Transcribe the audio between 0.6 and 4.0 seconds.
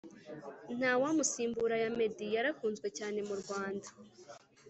Ntawamusimbura ya meddy yarakunzwe cyane mu Rwanda